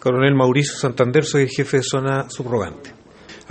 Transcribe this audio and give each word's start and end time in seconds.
Coronel 0.00 0.34
Mauricio 0.34 0.76
Santander, 0.76 1.24
soy 1.24 1.42
el 1.42 1.50
jefe 1.50 1.76
de 1.76 1.82
zona 1.82 2.30
subrogante. 2.30 2.99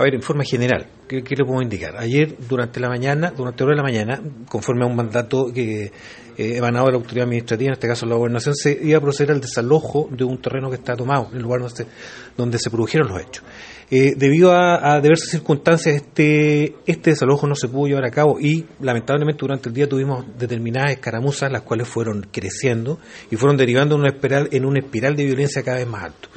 A 0.00 0.04
ver, 0.04 0.14
en 0.14 0.22
forma 0.22 0.44
general, 0.44 0.86
¿qué, 1.06 1.22
le 1.22 1.44
puedo 1.44 1.60
indicar? 1.60 1.94
Ayer, 1.98 2.34
durante 2.48 2.80
la 2.80 2.88
mañana, 2.88 3.34
durante 3.36 3.62
hora 3.64 3.72
de 3.72 3.76
la 3.76 3.82
mañana, 3.82 4.22
conforme 4.48 4.84
a 4.84 4.86
un 4.86 4.96
mandato 4.96 5.52
que 5.52 5.92
eh, 6.38 6.56
emanado 6.56 6.86
de 6.86 6.92
la 6.92 6.96
autoridad 6.96 7.24
administrativa, 7.24 7.68
en 7.68 7.72
este 7.74 7.86
caso 7.86 8.06
la 8.06 8.14
gobernación, 8.14 8.54
se 8.54 8.78
iba 8.82 8.96
a 8.96 9.02
proceder 9.02 9.32
al 9.32 9.42
desalojo 9.42 10.08
de 10.10 10.24
un 10.24 10.40
terreno 10.40 10.70
que 10.70 10.76
está 10.76 10.96
tomado, 10.96 11.28
en 11.32 11.36
el 11.36 11.42
lugar 11.42 11.60
donde 11.60 11.76
se, 11.76 11.86
donde 12.34 12.58
se 12.58 12.70
produjeron 12.70 13.08
los 13.08 13.20
hechos. 13.20 13.44
Eh, 13.90 14.14
debido 14.16 14.54
a, 14.54 15.02
diversas 15.02 15.28
circunstancias, 15.28 15.96
este, 15.96 16.76
este 16.86 17.10
desalojo 17.10 17.46
no 17.46 17.54
se 17.54 17.68
pudo 17.68 17.88
llevar 17.88 18.06
a 18.06 18.10
cabo 18.10 18.40
y 18.40 18.64
lamentablemente 18.80 19.40
durante 19.42 19.68
el 19.68 19.74
día 19.74 19.86
tuvimos 19.86 20.24
determinadas 20.38 20.92
escaramuzas, 20.92 21.52
las 21.52 21.60
cuales 21.60 21.86
fueron 21.86 22.26
creciendo 22.32 22.98
y 23.30 23.36
fueron 23.36 23.58
derivando 23.58 23.96
en 23.96 24.00
una 24.00 24.10
espiral, 24.10 24.48
en 24.50 24.64
una 24.64 24.78
espiral 24.78 25.14
de 25.14 25.26
violencia 25.26 25.62
cada 25.62 25.76
vez 25.76 25.86
más 25.86 26.04
alto. 26.04 26.30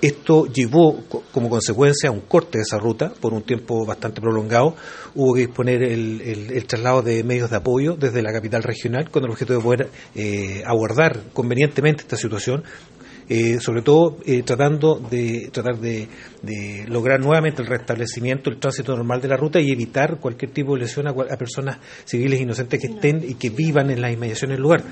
Esto 0.00 0.46
llevó 0.46 1.02
como 1.30 1.50
consecuencia 1.50 2.08
a 2.08 2.12
un 2.12 2.20
corte 2.20 2.56
de 2.58 2.62
esa 2.62 2.78
ruta 2.78 3.12
por 3.20 3.34
un 3.34 3.42
tiempo 3.42 3.84
bastante 3.84 4.20
prolongado. 4.20 4.74
Hubo 5.14 5.34
que 5.34 5.40
disponer 5.40 5.82
el, 5.82 6.64
traslado 6.66 7.02
de 7.02 7.22
medios 7.22 7.50
de 7.50 7.56
apoyo 7.56 7.96
desde 7.96 8.22
la 8.22 8.32
capital 8.32 8.62
regional 8.62 9.10
con 9.10 9.24
el 9.24 9.30
objeto 9.30 9.52
de 9.52 9.60
poder 9.60 9.90
eh, 10.14 10.62
abordar 10.64 11.20
convenientemente 11.34 12.02
esta 12.02 12.16
situación 12.16 12.64
eh, 13.32 13.60
sobre 13.60 13.82
todo 13.82 14.16
eh, 14.26 14.42
tratando 14.42 14.96
de 14.96 15.50
tratar 15.52 15.78
de, 15.78 16.08
lograr 16.88 17.20
nuevamente 17.20 17.62
el 17.62 17.68
restablecimiento, 17.68 18.50
el 18.50 18.58
tránsito 18.58 18.96
normal 18.96 19.20
de 19.20 19.28
la 19.28 19.36
ruta 19.36 19.60
y 19.60 19.70
evitar 19.70 20.18
cualquier 20.18 20.50
tipo 20.50 20.74
de 20.74 20.80
lesión 20.80 21.06
a, 21.06 21.14
personas 21.36 21.78
civiles 22.04 22.40
inocentes 22.40 22.80
que 22.80 22.88
estén 22.88 23.22
y 23.22 23.34
que 23.34 23.50
vivan 23.50 23.88
en 23.90 24.00
las 24.00 24.12
inmediaciones 24.12 24.56
del 24.56 24.62
lugar. 24.62 24.82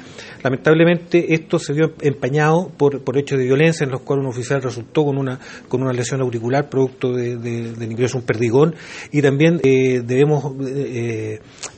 Lamentablemente 0.45 1.35
esto 1.35 1.59
se 1.59 1.73
vio 1.73 1.95
empañado 2.01 2.71
por, 2.77 3.03
por 3.03 3.19
hechos 3.19 3.39
de 3.41 3.45
violencia 3.45 3.83
en 3.83 3.91
los 3.91 4.03
cuales 4.03 4.25
un 4.25 4.31
oficial 4.31 4.63
resultó 4.63 5.05
con 5.05 5.19
una 5.19 5.41
con 5.67 5.83
una 5.83 5.93
lesión 5.93 6.21
auricular 6.21 6.69
producto 6.69 7.13
de, 7.13 7.39
del 7.39 7.91
ingreso 7.91 8.19
a 8.19 8.21
un 8.21 8.27
perdigón 8.27 8.77
y 9.11 9.21
también 9.21 9.61
eh, 9.65 10.03
debemos 10.05 10.55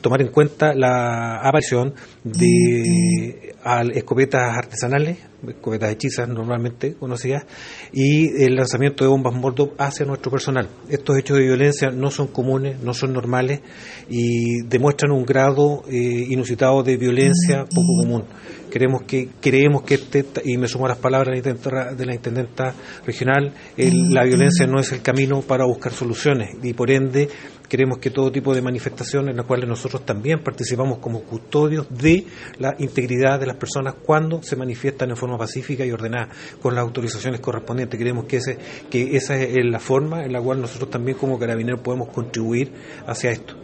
tomar 0.02 0.20
en 0.20 0.28
cuenta 0.28 0.74
la 0.74 1.36
aparición 1.36 1.94
de 2.22 3.49
escopetas 3.94 4.56
artesanales 4.56 5.19
escopetas 5.48 5.92
hechizas 5.92 6.28
normalmente 6.28 6.94
conocidas, 6.94 7.44
y 7.92 8.44
el 8.44 8.56
lanzamiento 8.56 9.05
de 9.05 9.11
bombas 9.11 9.34
Molotov 9.34 9.72
hacia 9.78 10.05
nuestro 10.06 10.30
personal. 10.30 10.69
Estos 10.89 11.19
hechos 11.19 11.39
de 11.39 11.44
violencia 11.44 11.91
no 11.91 12.11
son 12.11 12.28
comunes, 12.28 12.81
no 12.81 12.94
son 12.94 13.12
normales 13.12 13.61
y 14.08 14.62
demuestran 14.66 15.12
un 15.12 15.25
grado 15.25 15.83
eh, 15.88 16.27
inusitado 16.28 16.83
de 16.83 16.97
violencia 16.97 17.64
poco 17.64 18.03
común. 18.03 18.25
Queremos 18.70 19.02
que, 19.02 19.28
creemos 19.40 19.82
que 19.82 19.94
este, 19.94 20.24
y 20.44 20.56
me 20.56 20.68
sumo 20.68 20.86
a 20.86 20.90
las 20.90 20.98
palabras 20.98 21.42
de 21.42 22.06
la 22.06 22.14
intendenta 22.14 22.74
regional, 23.04 23.52
la 23.76 24.24
violencia 24.24 24.66
no 24.66 24.80
es 24.80 24.92
el 24.92 25.02
camino 25.02 25.42
para 25.42 25.64
buscar 25.64 25.92
soluciones 25.92 26.50
y 26.62 26.72
por 26.72 26.91
ende 26.91 27.28
queremos 27.68 27.98
que 27.98 28.10
todo 28.10 28.32
tipo 28.32 28.52
de 28.52 28.60
manifestaciones 28.60 29.30
en 29.30 29.36
las 29.36 29.46
cuales 29.46 29.68
nosotros 29.68 30.04
también 30.04 30.42
participamos 30.42 30.98
como 30.98 31.22
custodios 31.22 31.86
de 31.88 32.24
la 32.58 32.74
integridad 32.78 33.38
de 33.38 33.46
las 33.46 33.56
personas 33.56 33.94
cuando 33.94 34.42
se 34.42 34.56
manifiestan 34.56 35.10
en 35.10 35.16
forma 35.16 35.38
pacífica 35.38 35.86
y 35.86 35.92
ordenada 35.92 36.28
con 36.60 36.74
las 36.74 36.82
autorizaciones 36.82 37.41
correspondientes. 37.41 37.96
Queremos 37.96 38.24
que, 38.24 38.38
ese, 38.38 38.58
que 38.91 39.16
esa 39.16 39.36
es 39.36 39.64
la 39.64 39.78
forma 39.78 40.24
en 40.24 40.32
la 40.32 40.41
cual 40.41 40.60
nosotros 40.60 40.91
también 40.91 41.16
como 41.16 41.38
carabineros 41.38 41.80
podemos 41.80 42.08
contribuir 42.08 42.72
hacia 43.06 43.30
esto. 43.30 43.54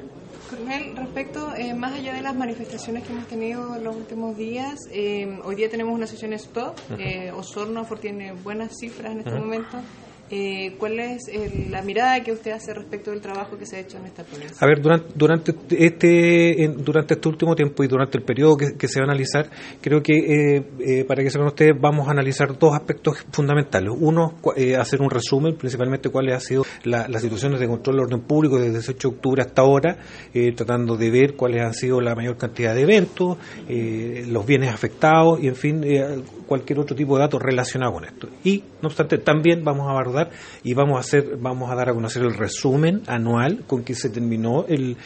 Coronel, 0.48 0.96
respecto, 0.96 1.52
eh, 1.56 1.74
más 1.74 1.92
allá 1.92 2.14
de 2.14 2.15
las 2.26 2.34
manifestaciones 2.34 3.04
que 3.04 3.12
hemos 3.12 3.28
tenido 3.28 3.76
en 3.76 3.84
los 3.84 3.94
últimos 3.94 4.36
días, 4.36 4.80
eh, 4.90 5.38
hoy 5.44 5.54
día 5.54 5.70
tenemos 5.70 5.94
una 5.94 6.08
sesión 6.08 6.32
stop, 6.32 6.76
eh, 6.98 7.30
Osorno 7.30 7.84
tiene 8.00 8.32
buenas 8.32 8.72
cifras 8.80 9.12
en 9.12 9.18
este 9.20 9.30
momento. 9.30 9.78
Eh, 10.28 10.74
¿Cuál 10.78 10.98
es 10.98 11.30
la 11.70 11.82
mirada 11.82 12.20
que 12.24 12.32
usted 12.32 12.50
hace 12.50 12.74
respecto 12.74 13.12
del 13.12 13.20
trabajo 13.20 13.56
que 13.56 13.64
se 13.64 13.76
ha 13.76 13.80
hecho 13.80 13.98
en 13.98 14.06
esta 14.06 14.24
ponencia? 14.24 14.56
A 14.60 14.66
ver, 14.66 14.82
durante, 14.82 15.12
durante, 15.14 15.54
este, 15.70 16.68
durante 16.78 17.14
este 17.14 17.28
último 17.28 17.54
tiempo 17.54 17.84
y 17.84 17.86
durante 17.86 18.18
el 18.18 18.24
periodo 18.24 18.56
que, 18.56 18.88
se 18.88 19.00
va 19.00 19.06
a 19.06 19.10
analizar, 19.10 19.48
creo 19.80 20.02
que, 20.02 20.14
eh, 20.14 20.64
eh, 20.80 21.04
para 21.04 21.22
que 21.22 21.30
sepan 21.30 21.46
ustedes, 21.46 21.74
vamos 21.80 22.08
a 22.08 22.10
analizar 22.10 22.58
dos 22.58 22.74
aspectos 22.74 23.24
fundamentales. 23.30 23.92
Uno, 23.96 24.34
hacer 24.78 25.00
un 25.00 25.10
resumen, 25.10 25.56
principalmente 25.56 26.08
cuáles 26.08 26.34
han 26.34 26.40
sido 26.40 26.64
las 26.84 27.22
situaciones 27.22 27.60
de 27.60 27.68
control 27.68 27.96
del 27.96 28.04
orden 28.06 28.20
público 28.22 28.56
desde 28.56 28.68
el 28.68 28.72
18 28.74 29.08
de 29.08 29.14
octubre 29.14 29.42
hasta 29.42 29.62
ahora, 29.62 29.98
tratando 30.56 30.96
de 30.96 31.10
ver 31.10 31.34
cuáles 31.34 31.62
han 31.62 31.74
sido 31.74 32.00
la 32.00 32.14
mayor 32.14 32.36
cantidad 32.36 32.74
de 32.74 32.82
eventos, 32.82 33.38
los 33.68 34.46
bienes 34.46 34.72
afectados 34.72 35.40
y, 35.40 35.48
en 35.48 35.56
fin, 35.56 35.84
cualquier 36.46 36.80
otro 36.80 36.96
tipo 36.96 37.16
de 37.16 37.22
datos 37.22 37.40
relacionados 37.40 37.94
con 37.94 38.04
esto. 38.04 38.28
Y, 38.44 38.62
no 38.82 38.88
obstante, 38.88 39.18
también 39.18 39.64
vamos 39.64 39.86
a 39.86 39.90
abordar 39.90 40.15
y 40.62 40.74
vamos 40.74 40.96
a 40.96 41.00
hacer, 41.00 41.36
vamos 41.38 41.70
a 41.70 41.74
dar 41.74 41.90
a 41.90 41.94
conocer 41.94 42.22
el 42.22 42.34
resumen 42.34 43.02
anual 43.06 43.64
con 43.66 43.84
que 43.84 43.94
se 43.94 44.10
terminó 44.10 44.64
el, 44.66 44.96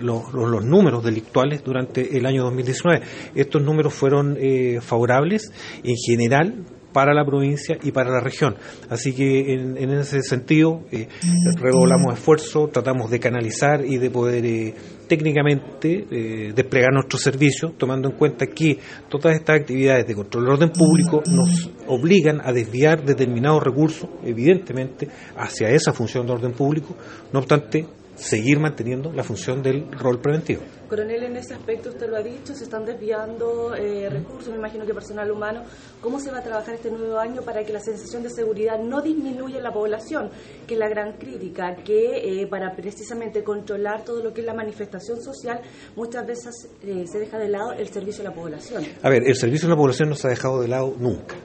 los, 0.00 0.32
los, 0.32 0.64
números 0.64 1.04
delictuales 1.04 1.62
durante 1.64 2.16
el 2.16 2.26
año 2.26 2.44
2019. 2.44 3.02
Estos 3.34 3.62
números 3.62 3.94
fueron 3.94 4.36
eh, 4.40 4.80
favorables 4.80 5.52
en 5.82 5.96
general 5.96 6.64
para 6.98 7.14
la 7.14 7.24
provincia 7.24 7.78
y 7.80 7.92
para 7.92 8.10
la 8.10 8.18
región. 8.18 8.56
Así 8.90 9.12
que 9.12 9.54
en, 9.54 9.90
ese 9.90 10.20
sentido 10.20 10.82
eh, 10.90 11.06
redoblamos 11.54 12.14
esfuerzo, 12.14 12.66
tratamos 12.72 13.08
de 13.08 13.20
canalizar 13.20 13.84
y 13.84 13.98
de 13.98 14.10
poder 14.10 14.44
eh, 14.44 14.74
técnicamente 15.06 16.06
eh, 16.10 16.52
desplegar 16.52 16.92
nuestro 16.92 17.16
servicio, 17.16 17.72
tomando 17.78 18.08
en 18.08 18.16
cuenta 18.16 18.46
que 18.48 18.80
todas 19.08 19.36
estas 19.36 19.60
actividades 19.60 20.08
de 20.08 20.14
control 20.16 20.42
del 20.42 20.52
orden 20.54 20.70
público 20.70 21.22
nos 21.28 21.70
obligan 21.86 22.40
a 22.42 22.52
desviar 22.52 23.04
determinados 23.04 23.62
recursos, 23.62 24.10
evidentemente, 24.24 25.08
hacia 25.36 25.70
esa 25.70 25.92
función 25.92 26.26
de 26.26 26.32
orden 26.32 26.50
público. 26.50 26.96
No 27.32 27.38
obstante, 27.38 27.86
seguir 28.18 28.58
manteniendo 28.58 29.12
la 29.12 29.22
función 29.22 29.62
del 29.62 29.90
rol 29.92 30.20
preventivo. 30.20 30.62
Coronel, 30.88 31.24
en 31.24 31.36
ese 31.36 31.54
aspecto 31.54 31.90
usted 31.90 32.08
lo 32.08 32.16
ha 32.16 32.22
dicho, 32.22 32.54
se 32.54 32.64
están 32.64 32.84
desviando 32.84 33.74
eh, 33.74 34.08
recursos, 34.08 34.50
me 34.50 34.56
imagino 34.56 34.86
que 34.86 34.94
personal 34.94 35.30
humano. 35.30 35.62
¿Cómo 36.00 36.18
se 36.18 36.30
va 36.30 36.38
a 36.38 36.42
trabajar 36.42 36.74
este 36.74 36.90
nuevo 36.90 37.18
año 37.18 37.42
para 37.42 37.62
que 37.62 37.72
la 37.72 37.80
sensación 37.80 38.22
de 38.22 38.30
seguridad 38.30 38.78
no 38.78 39.02
disminuya 39.02 39.58
en 39.58 39.62
la 39.62 39.72
población? 39.72 40.30
Que 40.66 40.74
es 40.74 40.80
la 40.80 40.88
gran 40.88 41.18
crítica, 41.18 41.76
que 41.84 42.42
eh, 42.42 42.46
para 42.46 42.74
precisamente 42.74 43.44
controlar 43.44 44.04
todo 44.04 44.22
lo 44.22 44.32
que 44.32 44.40
es 44.40 44.46
la 44.46 44.54
manifestación 44.54 45.20
social, 45.20 45.60
muchas 45.94 46.26
veces 46.26 46.68
eh, 46.82 47.04
se 47.06 47.18
deja 47.18 47.38
de 47.38 47.48
lado 47.48 47.72
el 47.72 47.88
servicio 47.88 48.22
a 48.22 48.30
la 48.30 48.34
población. 48.34 48.84
A 49.02 49.10
ver, 49.10 49.24
el 49.26 49.36
servicio 49.36 49.68
a 49.68 49.70
la 49.70 49.76
población 49.76 50.08
no 50.08 50.14
se 50.14 50.26
ha 50.26 50.30
dejado 50.30 50.62
de 50.62 50.68
lado 50.68 50.94
nunca. 50.98 51.36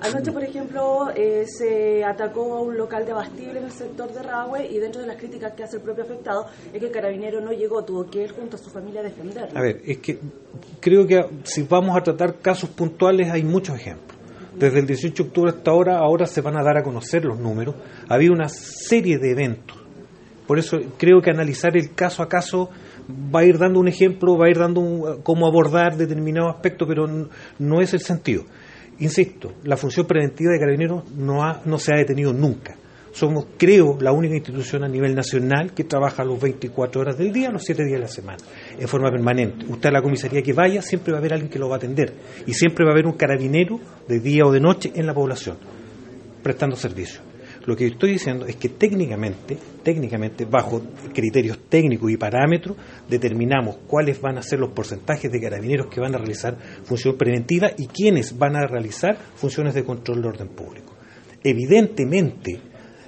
Anoche, 0.00 0.32
por 0.32 0.44
ejemplo, 0.44 1.10
eh, 1.14 1.44
se 1.46 2.04
atacó 2.04 2.54
a 2.54 2.60
un 2.62 2.76
local 2.76 3.04
de 3.04 3.12
abastible 3.12 3.58
en 3.58 3.64
el 3.64 3.72
sector 3.72 4.12
de 4.12 4.22
Rahue 4.22 4.66
y 4.66 4.78
dentro 4.78 5.00
de 5.00 5.06
las 5.06 5.16
críticas 5.16 5.52
que 5.54 5.64
hace 5.64 5.76
el 5.76 5.82
propio 5.82 6.04
afectado 6.04 6.46
es 6.72 6.80
que 6.80 6.86
el 6.86 6.92
carabinero 6.92 7.40
no 7.40 7.52
llegó, 7.52 7.84
tuvo 7.84 8.04
que 8.10 8.24
ir 8.24 8.32
junto 8.32 8.56
a 8.56 8.58
su 8.58 8.70
familia 8.70 9.00
a 9.00 9.04
defenderlo. 9.04 9.58
A 9.58 9.62
ver, 9.62 9.80
es 9.84 9.98
que 9.98 10.18
creo 10.80 11.06
que 11.06 11.24
si 11.44 11.62
vamos 11.62 11.96
a 11.96 12.02
tratar 12.02 12.36
casos 12.40 12.70
puntuales 12.70 13.30
hay 13.30 13.44
muchos 13.44 13.76
ejemplos. 13.76 14.18
Desde 14.56 14.78
el 14.78 14.86
18 14.86 15.22
de 15.22 15.28
octubre 15.28 15.50
hasta 15.50 15.70
ahora, 15.70 15.98
ahora 15.98 16.26
se 16.26 16.40
van 16.40 16.56
a 16.56 16.62
dar 16.62 16.76
a 16.78 16.82
conocer 16.82 17.24
los 17.24 17.38
números. 17.38 17.74
Había 18.08 18.30
una 18.30 18.48
serie 18.48 19.18
de 19.18 19.32
eventos. 19.32 19.78
Por 20.46 20.58
eso 20.58 20.78
creo 20.98 21.20
que 21.22 21.30
analizar 21.30 21.76
el 21.76 21.94
caso 21.94 22.22
a 22.22 22.28
caso 22.28 22.70
va 23.34 23.40
a 23.40 23.44
ir 23.44 23.58
dando 23.58 23.80
un 23.80 23.88
ejemplo, 23.88 24.36
va 24.36 24.46
a 24.46 24.50
ir 24.50 24.58
dando 24.58 25.20
cómo 25.22 25.46
abordar 25.46 25.96
determinado 25.96 26.48
aspecto, 26.48 26.86
pero 26.86 27.06
no 27.58 27.80
es 27.80 27.94
el 27.94 28.00
sentido. 28.00 28.44
Insisto, 29.00 29.54
la 29.64 29.76
función 29.76 30.06
preventiva 30.06 30.52
de 30.52 30.58
Carabineros 30.58 31.10
no, 31.16 31.42
ha, 31.42 31.62
no 31.64 31.78
se 31.78 31.92
ha 31.92 31.96
detenido 31.96 32.32
nunca. 32.32 32.76
Somos, 33.12 33.46
creo, 33.56 33.96
la 34.00 34.12
única 34.12 34.34
institución 34.34 34.82
a 34.82 34.88
nivel 34.88 35.14
nacional 35.14 35.72
que 35.72 35.84
trabaja 35.84 36.24
los 36.24 36.40
24 36.40 37.00
horas 37.00 37.16
del 37.16 37.32
día, 37.32 37.50
los 37.50 37.62
7 37.64 37.84
días 37.84 37.98
de 37.98 38.06
la 38.06 38.08
semana, 38.08 38.38
en 38.76 38.88
forma 38.88 39.08
permanente. 39.10 39.66
Usted 39.68 39.90
a 39.90 39.92
la 39.92 40.02
comisaría 40.02 40.42
que 40.42 40.52
vaya, 40.52 40.82
siempre 40.82 41.12
va 41.12 41.18
a 41.18 41.20
haber 41.20 41.34
alguien 41.34 41.50
que 41.50 41.60
lo 41.60 41.68
va 41.68 41.76
a 41.76 41.78
atender. 41.78 42.12
Y 42.44 42.54
siempre 42.54 42.84
va 42.84 42.90
a 42.90 42.94
haber 42.94 43.06
un 43.06 43.12
carabinero 43.12 43.78
de 44.08 44.18
día 44.18 44.44
o 44.44 44.50
de 44.50 44.58
noche 44.58 44.90
en 44.96 45.06
la 45.06 45.14
población, 45.14 45.58
prestando 46.42 46.74
servicio. 46.74 47.20
Lo 47.66 47.76
que 47.76 47.86
estoy 47.86 48.12
diciendo 48.12 48.46
es 48.46 48.56
que 48.56 48.68
técnicamente, 48.68 49.56
técnicamente, 49.82 50.44
bajo 50.44 50.82
criterios 51.14 51.58
técnicos 51.68 52.10
y 52.10 52.16
parámetros, 52.16 52.76
determinamos 53.08 53.78
cuáles 53.86 54.20
van 54.20 54.36
a 54.36 54.42
ser 54.42 54.58
los 54.58 54.72
porcentajes 54.72 55.32
de 55.32 55.40
carabineros 55.40 55.86
que 55.86 56.00
van 56.00 56.14
a 56.14 56.18
realizar 56.18 56.58
función 56.84 57.16
preventiva 57.16 57.70
y 57.76 57.86
quiénes 57.86 58.36
van 58.36 58.56
a 58.56 58.66
realizar 58.66 59.16
funciones 59.34 59.74
de 59.74 59.84
control 59.84 60.20
de 60.20 60.28
orden 60.28 60.48
público. 60.48 60.94
Evidentemente, 61.42 62.60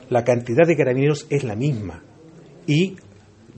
la 0.08 0.24
cantidad 0.24 0.66
de 0.66 0.76
carabineros 0.76 1.26
es 1.28 1.44
la 1.44 1.56
misma 1.56 2.02
y 2.66 2.96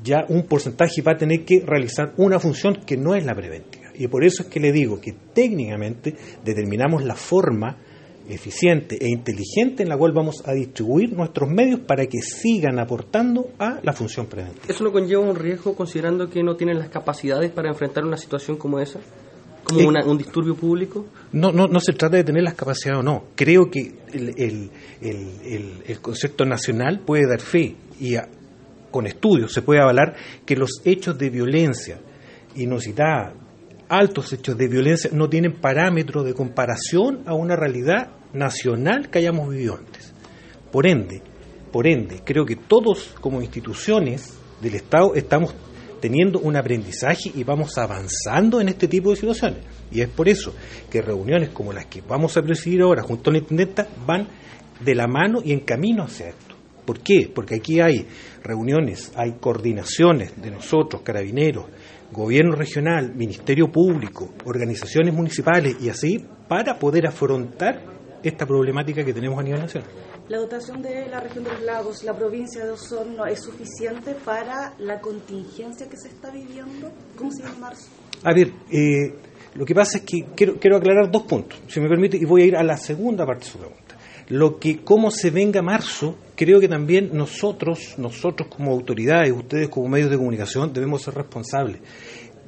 ya 0.03 0.25
un 0.29 0.45
porcentaje 0.45 1.03
va 1.03 1.13
a 1.13 1.17
tener 1.17 1.45
que 1.45 1.61
realizar 1.65 2.15
una 2.17 2.39
función 2.39 2.81
que 2.87 2.97
no 2.97 3.15
es 3.15 3.25
la 3.25 3.35
preventiva. 3.35 3.89
Y 3.95 4.07
por 4.07 4.25
eso 4.25 4.45
es 4.45 4.49
que 4.49 4.61
le 4.61 4.73
digo 4.73 5.01
que 5.01 5.15
técnicamente 5.33 6.15
determinamos 6.45 7.05
la 7.05 7.17
forma 7.17 7.77
eficiente 8.29 8.97
e 9.01 9.09
inteligente 9.09 9.83
en 9.83 9.89
la 9.89 9.97
cual 9.97 10.13
vamos 10.13 10.43
a 10.47 10.53
distribuir 10.53 11.13
nuestros 11.13 11.49
medios 11.49 11.81
para 11.81 12.07
que 12.07 12.21
sigan 12.21 12.79
aportando 12.79 13.51
a 13.59 13.81
la 13.83 13.93
función 13.93 14.27
preventiva. 14.27 14.67
¿Eso 14.69 14.85
no 14.85 14.93
conlleva 14.93 15.23
un 15.23 15.37
riesgo 15.37 15.75
considerando 15.75 16.29
que 16.29 16.43
no 16.43 16.57
tienen 16.57 16.79
las 16.79 16.89
capacidades 16.89 17.51
para 17.51 17.69
enfrentar 17.69 18.05
una 18.05 18.17
situación 18.17 18.57
como 18.57 18.79
esa? 18.79 19.01
como 19.65 19.89
un 19.89 20.17
disturbio 20.17 20.55
público? 20.55 21.07
No, 21.33 21.53
no, 21.53 21.67
no 21.67 21.81
se 21.81 21.93
trata 21.93 22.17
de 22.17 22.25
tener 22.25 22.43
las 22.43 22.55
capacidades 22.55 23.01
o 23.01 23.03
no. 23.03 23.25
Creo 23.35 23.71
que 23.71 23.81
el, 24.13 24.33
el, 24.37 24.71
el, 25.03 25.83
el 25.87 26.01
concepto 26.01 26.47
nacional 26.47 27.01
puede 27.05 27.29
dar 27.29 27.41
fe 27.41 27.77
y 28.01 28.15
con 28.91 29.07
estudios 29.07 29.53
se 29.53 29.63
puede 29.63 29.83
avalar 29.83 30.15
que 30.47 30.57
los 30.57 30.81
hechos 30.85 31.19
de 31.19 31.29
violencia 31.29 32.01
inusitada, 32.55 33.35
altos 33.89 34.33
hechos 34.33 34.57
de 34.57 34.69
violencia, 34.69 35.11
no 35.13 35.29
tienen 35.29 35.61
parámetro 35.61 36.23
de 36.23 36.35
comparación 36.35 37.23
a 37.27 37.35
una 37.35 37.55
realidad 37.55 38.18
nacional 38.33 39.11
que 39.11 39.19
hayamos 39.19 39.51
vivido 39.51 39.77
antes. 39.77 40.13
Por 40.71 40.87
ende, 40.87 41.23
por 41.73 41.87
ende, 41.87 42.21
creo 42.25 42.45
que 42.45 42.57
todos 42.57 43.15
como 43.21 43.41
instituciones 43.41 44.35
del 44.61 44.75
Estado 44.75 45.15
estamos 45.15 45.55
teniendo 46.01 46.39
un 46.41 46.57
aprendizaje 46.57 47.31
y 47.35 47.45
vamos 47.45 47.77
avanzando 47.77 48.61
en 48.61 48.69
este 48.69 48.89
tipo 48.89 49.11
de 49.11 49.17
situaciones. 49.17 49.59
Y 49.91 50.01
es 50.01 50.09
por 50.09 50.29
eso 50.29 50.55
que 50.91 51.03
reuniones 51.03 51.51
como 51.51 51.73
las 51.73 51.87
que 51.87 52.03
vamos 52.03 52.37
a 52.37 52.43
presidir 52.43 52.83
ahora 52.83 53.03
junto 53.03 53.31
a 53.31 53.33
la 53.33 53.39
intendenta 53.39 53.87
van 54.07 54.29
de 54.81 54.95
la 54.95 55.07
mano 55.07 55.41
y 55.45 55.53
en 55.53 55.61
camino 55.61 56.05
hacia 56.05 56.29
esto. 56.29 56.55
¿Por 56.85 57.01
qué? 57.01 57.31
Porque 57.35 57.57
aquí 57.57 57.81
hay 57.81 58.07
reuniones, 58.43 59.13
hay 59.15 59.33
coordinaciones 59.33 60.41
de 60.41 60.51
nosotros, 60.51 61.03
carabineros, 61.03 61.67
gobierno 62.11 62.55
regional, 62.55 63.15
ministerio 63.15 63.71
público, 63.71 64.33
organizaciones 64.47 65.13
municipales 65.13 65.77
y 65.83 65.91
así 65.91 66.25
para 66.49 66.79
poder 66.79 67.07
afrontar 67.07 67.98
esta 68.23 68.47
problemática 68.47 69.05
que 69.05 69.13
tenemos 69.13 69.39
a 69.39 69.43
nivel 69.43 69.61
nacional. 69.61 69.91
¿La 70.29 70.39
dotación 70.39 70.83
de 70.83 71.07
la 71.09 71.21
región 71.21 71.45
de 71.45 71.53
los 71.53 71.63
lagos, 71.63 72.05
la 72.05 72.15
provincia 72.15 72.65
de 72.65 72.71
Osorno, 72.71 73.27
es 73.27 73.43
suficiente 73.43 74.15
para 74.25 74.75
la 74.79 75.01
contingencia 75.01 75.89
que 75.89 75.97
se 75.97 76.09
está 76.09 76.31
viviendo? 76.31 76.93
¿Cómo 77.17 77.31
se 77.31 77.43
llama 77.43 77.59
marzo? 77.59 77.87
A 78.25 78.35
ver, 78.35 78.53
eh, 78.71 79.15
lo 79.55 79.65
que 79.65 79.75
pasa 79.75 79.99
es 79.99 80.05
que 80.05 80.27
quiero, 80.37 80.59
quiero 80.59 80.77
aclarar 80.77 81.11
dos 81.11 81.23
puntos, 81.23 81.61
si 81.69 81.81
me 81.81 81.89
permite, 81.89 82.17
y 82.17 82.25
voy 82.25 82.43
a 82.43 82.45
ir 82.47 82.57
a 82.57 82.63
la 82.63 82.77
segunda 82.77 83.25
parte 83.25 83.45
de 83.47 83.51
su 83.51 83.59
pregunta. 83.59 83.97
Lo 84.29 84.59
que, 84.59 84.85
cómo 84.85 85.11
se 85.11 85.31
venga 85.31 85.63
marzo, 85.63 86.17
creo 86.37 86.61
que 86.61 86.69
también 86.69 87.11
nosotros, 87.15 87.95
nosotros 87.97 88.49
como 88.49 88.73
autoridades, 88.73 89.33
ustedes 89.33 89.71
como 89.71 89.89
medios 89.89 90.11
de 90.11 90.19
comunicación, 90.19 90.73
debemos 90.73 91.03
ser 91.03 91.15
responsables 91.15 91.81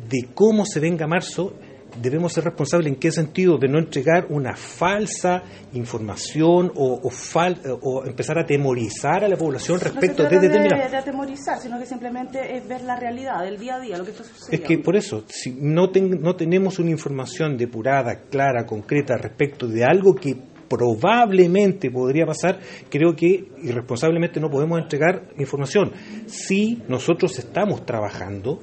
de 0.08 0.28
cómo 0.34 0.64
se 0.66 0.80
venga 0.80 1.06
marzo 1.06 1.54
debemos 2.00 2.32
ser 2.32 2.44
responsables 2.44 2.88
en 2.92 2.96
qué 2.96 3.10
sentido 3.10 3.58
de 3.58 3.68
no 3.68 3.78
entregar 3.78 4.26
una 4.30 4.54
falsa 4.54 5.42
información 5.72 6.72
o, 6.74 7.00
o, 7.02 8.04
empezar 8.04 8.38
a 8.38 8.44
temorizar 8.44 9.24
a 9.24 9.28
la 9.28 9.36
población 9.36 9.80
respecto 9.80 10.24
no 10.24 10.28
de 10.28 10.40
determinadas. 10.40 10.84
De, 10.84 10.90
de 10.90 10.96
atemorizar, 10.96 11.58
sino 11.58 11.78
que 11.78 11.86
simplemente 11.86 12.56
es 12.56 12.66
ver 12.66 12.82
la 12.82 12.96
realidad 12.96 13.42
del 13.42 13.58
día 13.58 13.76
a 13.76 13.80
día, 13.80 13.98
lo 13.98 14.04
que 14.04 14.10
está 14.10 14.24
sucediendo. 14.24 14.62
Es 14.62 14.68
que 14.68 14.78
por 14.82 14.96
eso, 14.96 15.24
si 15.28 15.52
no, 15.52 15.90
no 16.20 16.36
tenemos 16.36 16.78
una 16.78 16.90
información 16.90 17.56
depurada, 17.56 18.22
clara, 18.30 18.66
concreta 18.66 19.16
respecto 19.16 19.66
de 19.66 19.84
algo 19.84 20.14
que 20.14 20.36
probablemente 20.70 21.90
podría 21.90 22.24
pasar, 22.24 22.60
creo 22.88 23.16
que 23.16 23.48
irresponsablemente 23.62 24.38
no 24.38 24.48
podemos 24.48 24.80
entregar 24.80 25.28
información. 25.36 25.92
Si 26.26 26.80
nosotros 26.86 27.36
estamos 27.38 27.84
trabajando 27.84 28.60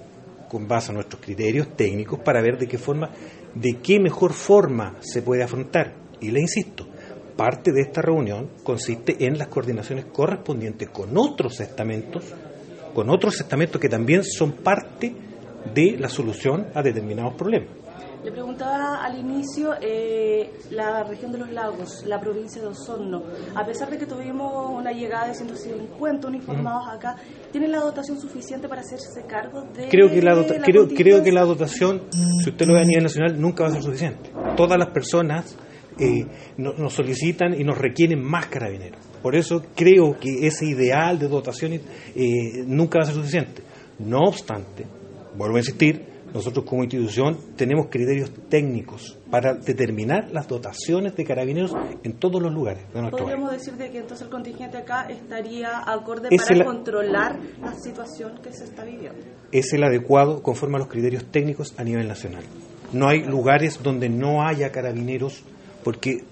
con 0.49 0.67
base 0.67 0.91
a 0.91 0.95
nuestros 0.95 1.21
criterios 1.21 1.75
técnicos 1.75 2.19
para 2.19 2.41
ver 2.41 2.57
de 2.57 2.67
qué 2.67 2.77
forma, 2.77 3.09
de 3.53 3.77
qué 3.81 3.99
mejor 3.99 4.33
forma 4.33 4.97
se 4.99 5.21
puede 5.21 5.43
afrontar. 5.43 5.93
Y 6.19 6.31
le 6.31 6.41
insisto, 6.41 6.87
parte 7.35 7.71
de 7.71 7.81
esta 7.81 8.01
reunión 8.01 8.49
consiste 8.63 9.25
en 9.25 9.37
las 9.37 9.47
coordinaciones 9.47 10.05
correspondientes 10.05 10.89
con 10.89 11.17
otros 11.17 11.59
estamentos, 11.59 12.23
con 12.93 13.09
otros 13.09 13.39
estamentos 13.39 13.79
que 13.79 13.89
también 13.89 14.23
son 14.23 14.53
parte 14.53 15.13
de 15.73 15.97
la 15.97 16.09
solución 16.09 16.67
a 16.73 16.81
determinados 16.81 17.35
problemas. 17.35 17.76
Le 18.23 18.31
preguntaba 18.31 19.03
al 19.03 19.17
inicio, 19.17 19.73
eh, 19.81 20.51
la 20.71 21.03
región 21.03 21.31
de 21.31 21.37
los 21.37 21.51
lagos, 21.51 22.03
la 22.05 22.19
provincia 22.19 22.61
de 22.61 22.67
Osorno, 22.67 23.23
a 23.55 23.65
pesar 23.65 23.89
de 23.89 23.97
que 23.97 24.05
tuvimos 24.05 24.71
una 24.71 24.91
llegada 24.91 25.27
de 25.27 25.35
150 25.35 26.27
uniformados 26.27 26.87
acá, 26.91 27.15
¿tiene 27.51 27.67
la 27.67 27.79
dotación 27.79 28.19
suficiente 28.19 28.67
para 28.67 28.81
hacerse 28.81 29.25
cargo 29.27 29.61
de 29.73 29.87
creo 29.89 30.09
que 30.09 30.21
la, 30.21 30.33
creo, 30.63 30.87
creo 30.87 31.23
que 31.23 31.31
la 31.31 31.43
dotación, 31.43 32.03
si 32.43 32.49
usted 32.49 32.65
lo 32.65 32.73
ve 32.73 32.81
a 32.81 32.85
nivel 32.85 33.03
nacional, 33.03 33.39
nunca 33.39 33.63
va 33.63 33.69
a 33.69 33.73
ser 33.73 33.83
suficiente. 33.83 34.31
Todas 34.55 34.77
las 34.77 34.89
personas 34.89 35.57
eh, 35.99 36.25
nos 36.57 36.93
solicitan 36.93 37.59
y 37.59 37.63
nos 37.63 37.77
requieren 37.77 38.21
más 38.21 38.47
carabineros. 38.47 38.99
Por 39.21 39.35
eso 39.35 39.63
creo 39.75 40.17
que 40.19 40.45
ese 40.45 40.65
ideal 40.65 41.17
de 41.17 41.27
dotación 41.27 41.73
eh, 41.73 41.81
nunca 42.65 42.99
va 42.99 43.03
a 43.03 43.07
ser 43.07 43.15
suficiente. 43.15 43.61
No 43.99 44.19
obstante, 44.27 44.85
vuelvo 45.35 45.55
a 45.55 45.59
insistir, 45.59 46.16
nosotros 46.37 46.65
como 46.65 46.83
institución 46.83 47.35
tenemos 47.55 47.87
criterios 47.89 48.31
técnicos 48.47 49.17
para 49.31 49.55
determinar 49.55 50.29
las 50.31 50.47
dotaciones 50.47 51.15
de 51.15 51.25
carabineros 51.25 51.73
en 52.03 52.13
todos 52.13 52.41
los 52.41 52.53
lugares 52.53 52.83
de 52.93 53.01
nuestro 53.01 53.23
¿Podríamos 53.23 53.51
decir 53.51 53.73
de 53.73 53.89
que 53.89 53.97
entonces 53.97 54.25
el 54.25 54.31
contingente 54.31 54.77
acá 54.77 55.07
estaría 55.09 55.79
acorde 55.85 56.29
para 56.29 56.65
controlar 56.65 57.39
la 57.59 57.73
situación 57.73 58.39
que 58.43 58.53
se 58.53 58.65
está 58.65 58.85
viviendo? 58.85 59.19
Es 59.51 59.73
el 59.73 59.83
adecuado 59.83 60.43
conforme 60.43 60.75
a 60.75 60.79
los 60.79 60.87
criterios 60.87 61.25
técnicos 61.25 61.73
a 61.77 61.83
nivel 61.83 62.07
nacional. 62.07 62.43
No 62.93 63.07
hay 63.07 63.23
lugares 63.23 63.81
donde 63.81 64.07
no 64.07 64.47
haya 64.47 64.71
carabineros 64.71 65.43
porque 65.83 66.23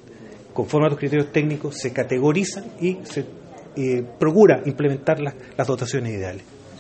conforme 0.54 0.88
a 0.88 0.90
los 0.92 1.00
criterios 1.00 1.32
técnicos 1.32 1.78
se 1.78 1.92
categorizan 1.92 2.66
y 2.80 3.00
se 3.04 3.26
eh, 3.76 4.04
procura 4.20 4.62
implementar 4.66 5.20
las 5.20 5.68
dotaciones 5.68 6.14
ideales. 6.14 6.55